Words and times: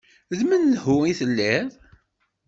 D 0.37 0.39
menhu 0.49 0.95
i 1.11 1.13
telliḍ! 1.19 1.69